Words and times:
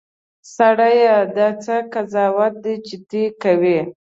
سړیه! 0.55 1.17
دا 1.35 1.47
څه 1.63 1.75
قضاوت 1.93 2.53
دی 2.63 2.75
چې 2.85 2.95
ته 3.09 3.15
یې 3.21 3.29
کوې. 3.41 3.79